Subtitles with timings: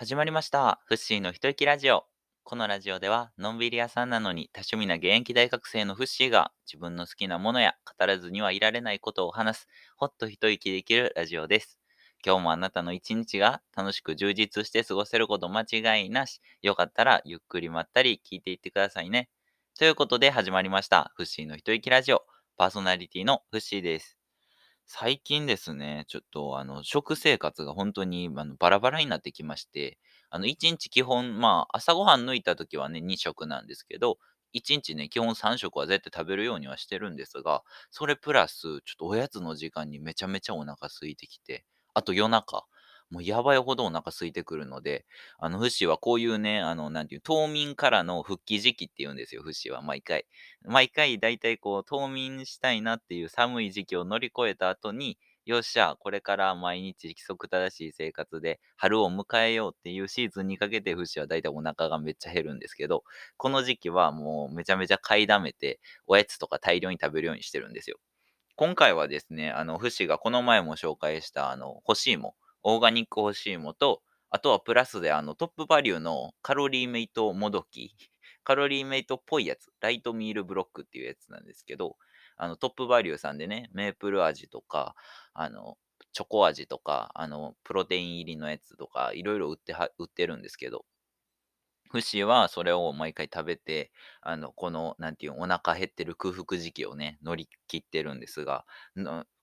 [0.00, 0.80] 始まりました。
[0.86, 2.06] フッシーの一息ラジオ。
[2.42, 9.68] このラジオでは、のんびり屋さんなのに多趣味な現役大学生のフッシーが自分の好きなものや語らずにはいられないことを話す、
[9.98, 11.78] ほっと一息できるラジオです。
[12.24, 16.40] 今日もあなたの一日が楽しく充実して過ごせること間違いなし。
[16.62, 19.28] よかったらゆっくりまったり聞いていってくださいね。
[19.78, 21.12] ということで始まりました。
[21.14, 22.22] フッシーの一息ラジオ。
[22.56, 24.19] パーソナリティのフッシーです。
[24.92, 29.98] 最近ですね、ちょっとあの、食生活が本当にあのバラバラになってきまして、
[30.30, 34.18] あの、1日基本、まあ、朝ごはん抜いた時はね、2食なんですけど、
[34.52, 37.62] 1日ね、基本3食は絶対食べるようにはしてるんですが、
[37.92, 41.64] それプラス、ちょっとおやつの時間にめちゃめちゃお腹空いてきて、
[41.94, 42.64] あと夜中、
[43.10, 45.04] もうやばいほどお腹空いてくるので、
[45.38, 50.26] あの、フシはこういうね、あの、なんていう、冬眠からの復帰時期って言うんですよ、フシは毎回。
[50.62, 63.04] 毎回、だいたいこう、冬眠したいなっていう寒い時期を乗り越えた後に、よっしゃ、これから毎日規則正しい生活で春を迎えようっていうシーズンにかけて、フシはだいたいお腹がめっちゃ減るんですけど、
[63.36, 67.98] この時期はもうめちゃめちゃ買いだめて、おやつとか大量に食べるようにしてるんですよ。
[68.56, 77.94] 今回はですね、あの、フシがこの前も紹介した、あの、干し芋、オーガニック干し芋と、あとはプラスで、あの、トップバリューのカロリーメイトもどき、
[78.44, 81.96] カロリーメイトっぽいやつ、ライトミールブロックっていうやつなんですけど、
[82.36, 84.94] あの、トップバリューさんでね、メープル味とか、
[85.34, 85.78] あの、
[86.12, 90.84] チョコ味とか、あの、プロテイン入りのやつとか、いろいろ売っては、売ってるんですけど、
[91.90, 98.64] フシはそれを毎回食べて、あの、この、なんていう、お腹減ってる空腹時期をね、乗り切ってるんですが、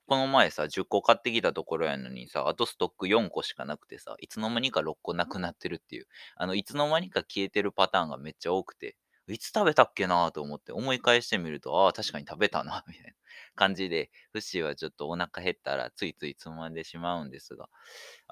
[0.08, 13.12] この前さ、10個買ってきたところやのにさ、あとストック4個しかなくてさ、いつの間にか6個なくなってるっていう、あの、いつの間にか消えてるパターンがめっちゃ多くて、いつ食べたっけなと思って思い返してみると、ああ、確かに食べたな、 みたいな
[13.56, 17.70] 感じで、フッシーはちょっとお腹減ったらついついつまんでしまうんですが、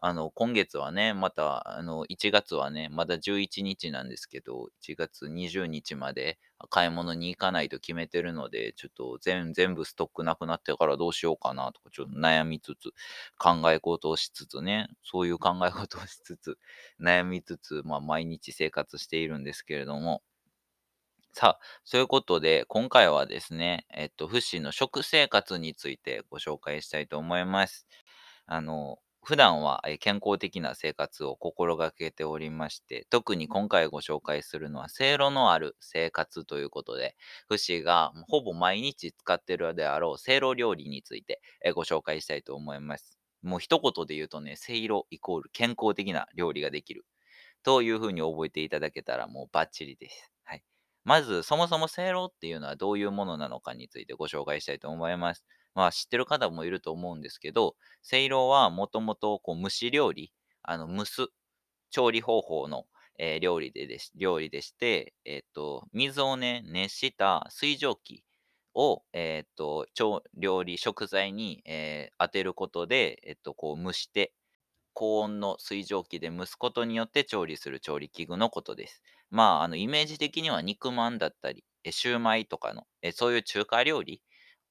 [0.01, 6.37] あの、今月はね、また、あの、1月はね、まだ11日なんですけど、1月20日まで
[6.69, 12.91] 買い物に行かないと決めてるので、ちょっと全全部ストックなくなってからどうしようかなとか、ちょっと悩みつつ、
[13.37, 16.57] 考え事をしつつね、そういう考え事をしつつ、
[16.99, 20.21] 悩みつつ、まあ、毎日生活しているんですけれども、
[21.33, 27.85] さあ、そういうことで、今回はですね、えっと、フッシーの食生活についてご紹介したいと思います。
[28.47, 37.17] あの、普段はえー健康的な生活を心がけておりまして、特に今回ご紹介するのは、せいろのある生活ということで、
[37.49, 43.17] フッシーがほぼ毎日使ってるであろうせいろ料理についてえーご紹介したいと思います。
[43.41, 47.05] もう一言で言うとね、せいろイコール健康的な料理ができる。
[47.63, 50.31] というふうに覚えていただけたらもうバッチリです。
[50.45, 50.63] はい。
[51.05, 55.45] まず、そもそもせいろっていうのはどういうものなのかについてご紹介したいと思います。
[55.75, 61.27] まあ、知ってる方もいると思うんですけど、せいろはもともとこう蒸し料理、あの蒸す
[61.89, 62.85] 調理方法の、
[63.17, 68.23] えー料理ででし料理でして、えっ、と、水をね、熱した水蒸気
[68.73, 74.33] を、えっ、と、調料理、食材に、えー当てることで、えっ、と、こう蒸して、
[74.93, 79.01] 高温の水蒸気で蒸すことによって調理する調理器具のことです。
[79.29, 84.21] まあ、あの、イメージ的には肉まんだったり、えシューマイとかの、えそういう中華料理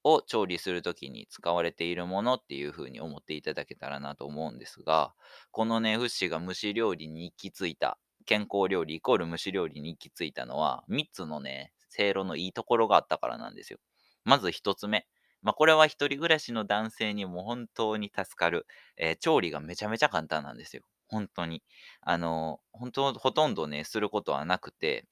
[0.05, 5.15] を調理するときに使われているものっていうふうに思っていただけたらなと思うんですが、
[5.51, 13.79] このね、フッシーが蒸し料理に行き着いた、健康料理イコール蒸し料理に行き着いたのは、3つのね、せいろのいいところがあったからなんですよ。
[14.25, 15.07] まず1つ目。
[15.43, 18.67] まあ、これは一人暮らしの男性にも本当に助かる、
[18.97, 20.83] えー調理がめちゃめちゃ簡単なんですよ。
[21.09, 21.63] 本当に。
[22.01, 25.07] あの、本当、ほとんどね、することはなくて、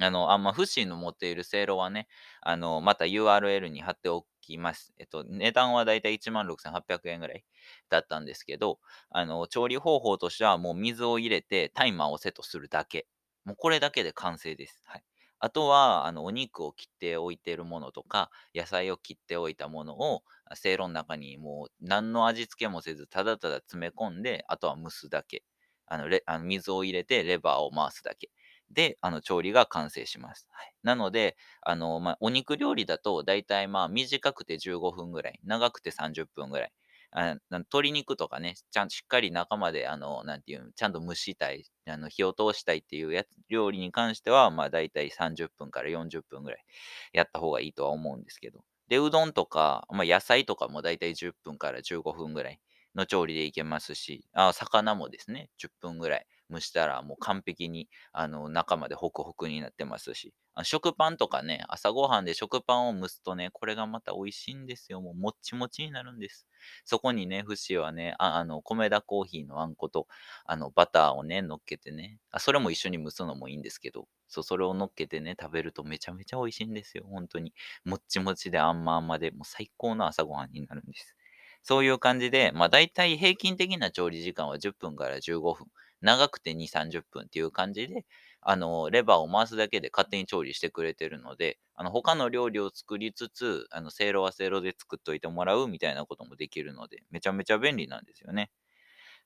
[0.00, 2.08] あの、あ、まあ、フシの持っているせいろはね、
[2.40, 4.92] あの、また URL に貼っておきます。
[4.98, 7.44] えっと、値段はだいたい16,800円ぐらい
[7.88, 13.06] だったんですけど、あの、調理方法としてはもう水を入れてタイマーをセットするだけ。
[13.44, 14.82] もうこれだけで完成です。
[14.86, 15.04] はい。
[15.40, 20.22] あとは、あの、お肉を切っておいているものとか、野菜を切っておいたものを、
[20.54, 25.42] せいろの中にもう何の味付けもせず、ただただ詰め込んで、あとは蒸すだけ。
[25.86, 28.30] あの、レあの水を入れてレバーを回すだけ。
[28.72, 30.46] で、あの、調理が完成します。
[30.50, 30.74] はい。
[30.82, 36.72] なので、あの、まあ、お肉料理だと、だいたいまあ、短くて15分ぐらい、長くて30分ぐらい。
[37.14, 46.64] あ鶏肉とかね、ちゃんしっかり中まで、あの、なんていうの、ちゃんと蒸したい、あの、火を通したいっていうやつ、料理に関しては、まあ、だいたい30分から40分ぐらい
[47.12, 48.64] やった方がいいとは思うんですけど。
[48.88, 52.60] で、うどんとか、まあ、野菜とかもだいたい10分から15分ぐらい
[52.94, 65.00] の調理でいけますし、あ魚もですね、10分ぐらい蒸したらもう完璧にあの中までホクホクになってますし、あ食パンとかね、朝ごはんで食パンを蒸すとね、これがまた美味しいんですよ。
[65.00, 66.46] もうもっちもちになるんです。
[66.84, 70.06] そこにね、フシはね、ああの、米田コーヒーのあんこと、
[70.44, 77.52] あの、バターをね、乗っけてね、あ、それも一緒に蒸すのもいいんですけど、そう、それを乗っけてね、食べるとめちゃめちゃ美味しいんですよ、本当に。
[77.84, 81.16] もっちもちであんまあんまで、もう最高の朝ごはんになるんです。
[81.62, 85.68] そういう感じで、まあ大体平均的な調理時間は10分から15分。
[86.02, 88.04] 長くて2、30分っていう感じで、
[88.40, 98.50] あの、レバーを回すだけで勝手に調理してくれてるので、あの、他の料理を作りつつ、あの、せいろはせいろで作っといてもらうみたいなこともできるので、めちゃめちゃ便利なんですよね。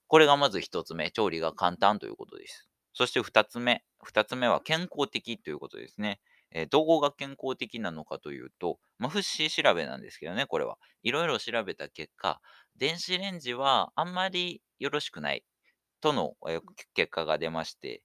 [0.06, 2.68] これがまず一つ目、調理が簡単ということです。
[2.92, 6.20] そして二つ目、二つ目は健康的ということですね。
[6.52, 10.78] えー、どこが健康的なのかというと、まあ、フッシー調べなんですけどね、これは。
[11.02, 12.40] いろいろ調べた結果、
[12.76, 15.44] 電子レンジはあんまりよろしくない
[16.00, 16.36] との、
[16.94, 18.02] 結果が出まして、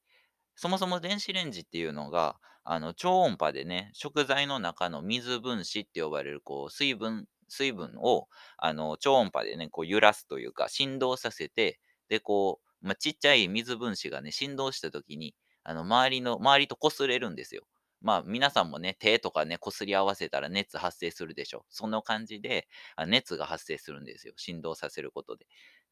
[0.56, 8.28] そもそも電子レンジっていうのが、あの、超音波でね、食材の中の水分子って呼ばれる、こう、水分、水分を、
[8.58, 11.80] あの、超音波でね、こう揺らすというか、振動させて、
[12.10, 17.64] で、こう、まあ、ちっちゃい水分子がね、振動した時に、あの、周りの、周りと擦れるんですよ。
[18.02, 21.66] まあ、皆さんもね、手とかね、擦り合わせたら熱発生するでしょ。
[21.70, 22.68] その感じで、
[23.08, 24.34] 熱が発生するんですよ。
[24.38, 25.46] 振動させることで。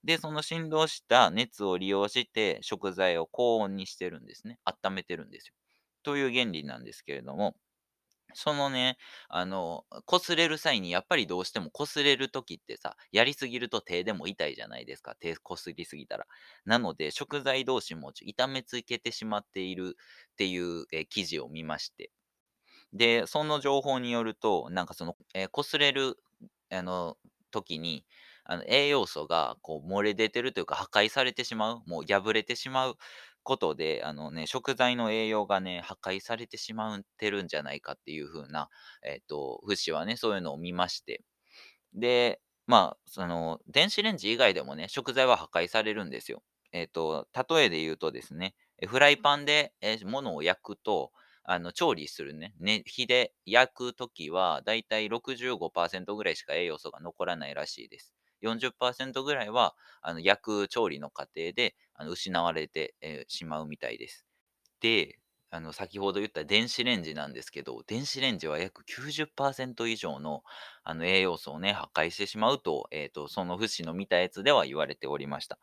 [0.03, 4.59] で、その振動した熱を利用して食材を高温にしてるんですね。
[4.65, 5.53] 温めてるんですよ。
[6.03, 7.55] という原理なんですけれども、
[8.33, 8.97] そのね、
[9.27, 15.15] あの、擦れる際にやっぱりどうしても擦れる時ってさ、やりすぎると手でも痛いじゃないですか。
[15.15, 16.27] 手擦りすぎたら。
[16.65, 19.95] なので、食材同士も痛めつけてしまっている
[20.33, 22.11] っていう、え記事を見まして。
[22.93, 26.17] で、その情報によると、なんかその、えー、擦れる、
[26.71, 27.17] あの、
[27.51, 28.05] 時に、
[28.51, 32.95] あの栄養素がこう漏れ出てるというか破壊されてしまう、もう破れてしまう
[33.43, 38.69] ことで、あのね、食材の栄養がね、破壊されてしまってるんじゃないかっていう風な、
[39.05, 41.21] えっ、と、フシはね、そういうのを見まして。
[41.93, 46.41] で、まあ、その、電子レンジ以外でもね、食材は破壊されるんですよ。
[46.71, 48.55] えっ、と、例えで言うとですね、
[48.87, 51.11] フライパンで、えー、物を焼くと、
[51.43, 58.18] あの、調理するね、ね、火で焼くときは、だいたい65%ぐらいしか栄養素が残らないらしいです。
[58.41, 64.25] 40%ぐらいは、あの、焼く調理の過程で、あの失われて、えー、しまうみたいです。
[64.79, 65.19] で、
[65.51, 70.43] あの、先ほど言った電子レンジなんですけど、電子レンジは約90%以上の
[70.83, 75.59] あの栄養素をね、破壊してしまうと、え、ー、と、その節の見たやつでは言われておりました。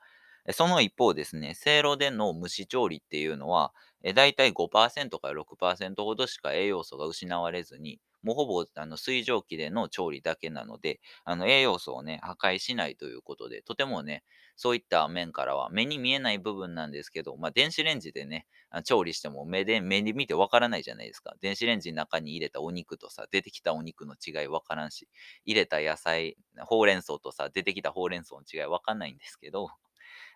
[0.52, 14.24] その一方ですね、せいろでの蒸し調理っていうのは、えだいたい5%から6%ほどしか栄養素が失われずに、もうほぼあの水蒸気での調理だけなので、あの栄養素をね、破壊しないということで、とてもね、
[14.56, 18.46] そういった面からは目に見えない部分なんですけど、まあ、電子レンジでね、
[18.84, 21.34] 調理しても目で、目で見てわからないじゃないですか。
[21.40, 25.08] 電子レンジの中に入れたお肉とさ、出てきたお肉の違いわからんし、
[25.44, 29.68] 入れた野菜、ほうれん草とさ、出てきたほうれん草の違いわかんないんですけど、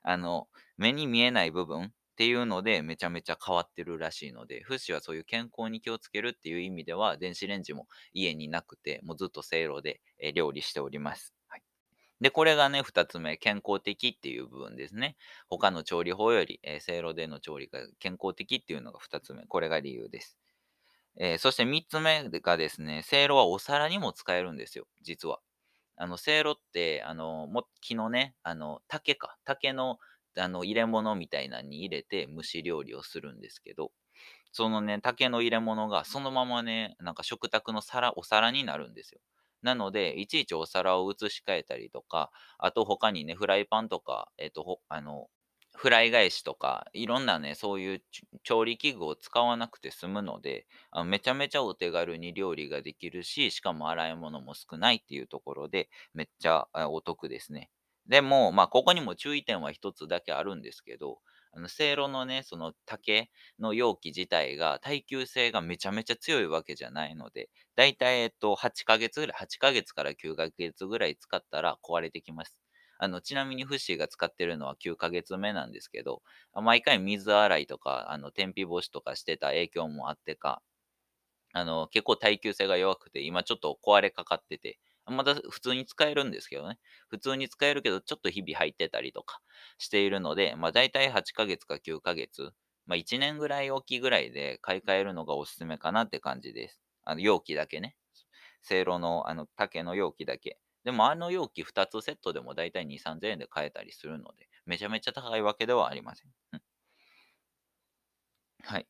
[0.03, 10.03] あの、目に見えない部分、っていうのでめちゃめちゃ変わってるらしいので、フッシュはそういう健康に気をつけるっていう意味では、電子レンジも家になくて、もうずっとせいろで、
[10.35, 11.35] 料理しております。
[12.21, 15.17] で、これがね、二つ目、健康的っていう部分ですね。
[15.49, 19.47] 他の調理法より、せいろでの調理が健康的っていうのが二つ目。
[19.47, 20.37] これが理由です。
[21.17, 25.41] えー、そして三つ目がですね、せいろはお皿にも使えるんですよ、実は。
[25.97, 27.49] あの、せいろって、あの、
[27.81, 29.99] 木のね、あの、竹か、竹の
[30.37, 33.93] あの、入れ物みたいなのに入れて蒸し料理をするんですけど、
[34.53, 39.21] そのね、竹の入れ物がそのままね、なんか食卓の皿、お皿になるんですよ。
[39.63, 45.29] なので、いちいちお皿を移し替えたりとか、あと他にね、フライパンとか、えっ、ー、と、あの、
[45.77, 48.03] フライ返しとか、いろんなね、そういう
[48.43, 57.71] 調理器具を使わなくて済むので、あのめちゃめちゃお手軽に料理ができるし、しかも洗い物も少ないっていうところで、めっちゃお得ですね。
[58.11, 61.21] でも、まあ、ここにも注意点は一つだけあるんですけど、
[61.53, 72.59] あの、せいろのね、その竹の容器自体が耐久性がめちゃめちゃ強いわけじゃないので、だいたい、えっと、8ヶ月ぐらい、8ヶ月から9ヶ月ぐらい使ったら壊れてきます。
[72.99, 80.63] あの、ちなみにフッシーが使ってるのは9ヶ月目なんですけど、毎回水洗いとか、あの、天日干しとかしてた影響もあってか、
[81.53, 86.79] あの、結構耐久性が弱くて、今ちょっと壊れかかってて、まだ普通に使えるんですけどね。
[87.09, 89.41] 普通に使えるけど、ちょっと日々入ってたりとか
[89.79, 92.53] しているので、まあ大体8ヶ月か9ヶ月、
[92.87, 96.81] まあ1年ぐらい大きぐらいで買い替えるのがおすすめかなって感じです。
[97.05, 97.97] あの容器だけね。
[98.63, 100.59] せいろのあの竹の容器だけ。
[100.85, 106.33] でもあの容器2つセットでも大体2、3000円で買えたりするので、めちゃめちゃ高いわけではありません。
[106.53, 106.63] うん、
[108.63, 108.90] はい。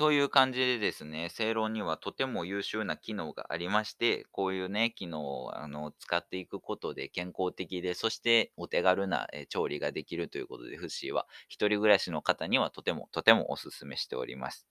[0.00, 14.66] という感じでですね、正論にはとても優秀な機能がありまして、こういうね、機能をあの使っていくことで健康的で、そしてお手軽なえ調理ができるということで、フッシーは一人暮らしの方にはとてもとてもおすすめしております。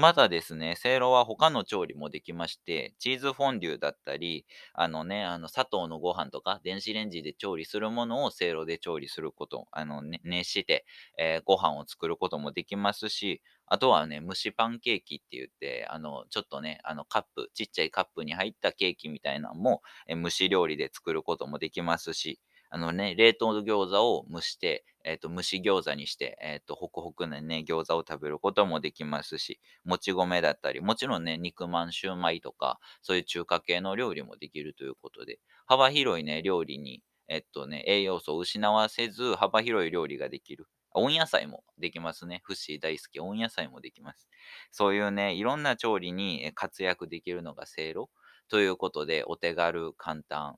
[0.00, 10.86] またですね、せいろは他の調理もできまして、チーズフォンデュだったり、あのね、あの砂糖のご飯とか、電子レンジで調理するものをせいろで調理すること、あのね、熱して、
[11.18, 22.38] えーご飯を作ることもできますし、あとはね、蒸しパンケーキって言って、あの、ちょっとね、あのカップ、ちっちゃいカップに入ったケーキみたいなのも、えー蒸し料理で作ることもできますし、
[22.70, 40.66] あのね、冷凍餃子を蒸して、えっ、と、蒸し餃子にして、えっ、と、ホクホクなね、餃子を食べることもできますし、もち米だったり、もちろんね、肉まん、シューマイとか、そういう中華系の料理もできるということで、幅広いね、料理に、えっとね、栄養素を失わせず、幅広い料理ができる。
[40.92, 42.40] 温野菜もできますね。
[42.44, 43.20] フッシー大好き。
[43.20, 44.28] 温野菜もできます。
[44.72, 48.10] そういうね、いろんな調理に活躍できるのがせいろ
[48.48, 50.56] ということで、お手軽、簡単。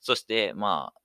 [0.00, 1.00] そして、まあ、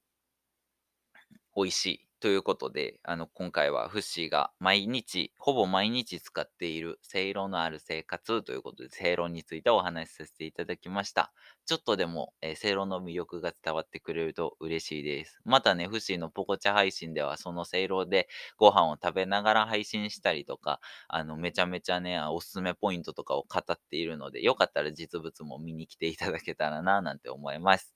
[1.56, 11.34] 美味しいということで、あの、今回はフッシーが毎日、ほぼ毎日使っているせいろのある生活ということで、せいろについてお話しさせていただきました。
[11.66, 15.42] ちょっとでも、えー、せいろの魅力が伝わってくれると嬉しいです。
[15.44, 20.80] またね、フッシーのポコチャ配信では、そのせいろでご飯を食べながら配信したりとか、
[21.10, 27.94] あの、めちゃめちゃね、おすすめポイントとかを語っているので、よかったら実物も見に来ていただけたらな、なんて思います。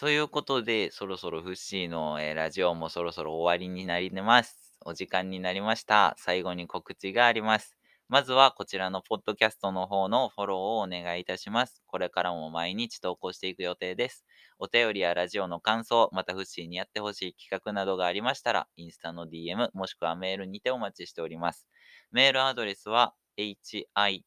[0.00, 4.78] ということで、そろそろフッシーの、えーラジオもそろそろ終わりになります。
[4.86, 6.14] お時間になりました。
[6.16, 7.76] 最後に告知があります。
[8.08, 11.82] まずはこちらのポッドキャストの方のフォローをお願いいたします。
[11.86, 14.24] これからも毎日投稿していく予定です。
[14.58, 21.68] お便りやラジオの感想、またフッシーにやってほしい企画などがありましたら、インスタの DM もしくはメールにてお待ちしております。
[22.10, 24.22] メールアドレスは hitoi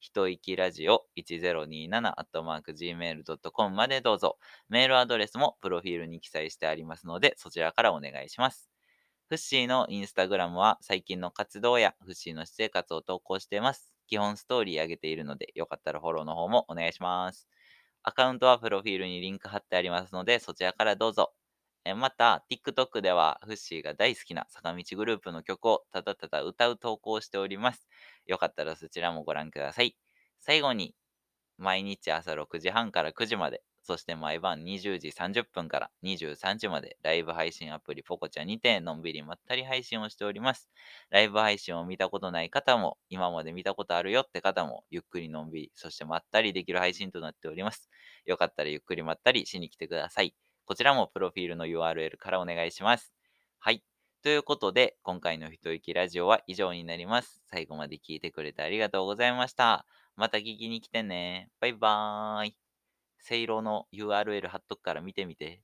[0.00, 4.38] 一息ラジオ 1027-gmail.com までどうぞ。
[4.68, 8.70] メールアドレスもプロフィールに記載してありますので、そちらからお願いします。
[9.28, 13.92] フッシーのインスタグラムは最近の活動やフッシーの私生活を投稿しています。
[14.08, 17.46] 基本ストーリー上げているので、よかったらフォローの方もお願いします。
[18.02, 21.32] アカウントはプロフィールにリンク貼ってありますので、そちらからどうぞ。
[21.84, 27.86] えまた、TikTok ではフッシーが大好きな坂道グループの曲をただただ歌う投稿をしております。
[28.26, 29.96] よかったらそちらもご覧ください。
[30.40, 30.94] 最後に、
[31.58, 40.70] 毎日朝6時半から9時まで、そして毎晩20時30分から23時までライブ配信アプリポコチャにてのんびりまったり配信をしております。
[41.10, 47.90] ライブ配信を見たことない方も、今まで見たことあるよって方も、ゆっくりのんびり、そしてまったりできる配信となっております。
[48.26, 50.34] よかったらゆっくりまったりしに来てください。
[50.70, 53.12] こちらもプロフィールの URL からお願いします。
[53.58, 53.82] はい。
[54.22, 57.42] ということで、今回の一息ラジオは以上になります。
[57.46, 59.84] 最後まで聞いてくれてありがとうございました。
[60.14, 61.50] また聞きに来てね。
[61.58, 62.56] バイバーイ。
[63.18, 65.60] せいろの URL 貼っとくから見てみて。